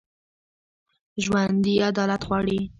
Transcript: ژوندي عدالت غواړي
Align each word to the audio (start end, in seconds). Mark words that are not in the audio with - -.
ژوندي 1.23 1.73
عدالت 1.87 2.21
غواړي 2.27 2.59